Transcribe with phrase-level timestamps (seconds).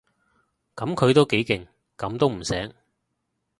[0.75, 2.73] 噉佢都幾勁，噉都唔醒